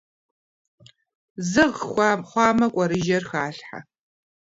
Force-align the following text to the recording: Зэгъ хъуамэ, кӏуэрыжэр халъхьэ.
Зэгъ 1.51 1.77
хъуамэ, 2.29 2.67
кӏуэрыжэр 2.73 3.23
халъхьэ. 3.29 3.79